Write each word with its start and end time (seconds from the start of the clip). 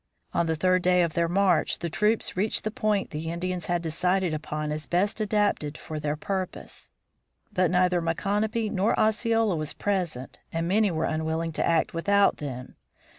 On 0.33 0.47
the 0.47 0.55
third 0.55 0.81
day 0.81 1.03
of 1.03 1.13
their 1.13 1.29
march 1.29 1.77
the 1.77 1.87
troops 1.87 2.35
reached 2.35 2.63
the 2.63 2.71
point 2.71 3.11
the 3.11 3.29
Indians 3.29 3.67
had 3.67 3.83
decided 3.83 4.33
upon 4.33 4.71
as 4.71 4.87
best 4.87 5.21
adapted 5.21 5.75
to 5.75 5.99
their 5.99 6.15
purpose. 6.15 6.89
But 7.53 7.69
neither 7.69 8.01
Micanopy 8.01 8.71
nor 8.71 8.99
Osceola 8.99 9.55
was 9.55 9.75
present 9.75 10.39
and 10.51 10.67
many 10.67 10.89
were 10.89 11.05
unwilling 11.05 11.51
to 11.51 11.63
act 11.63 11.93
without 11.93 12.37
them. 12.37 12.77